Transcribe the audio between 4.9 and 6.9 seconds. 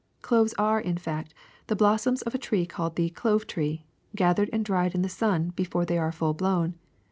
in the sun before they are full blown.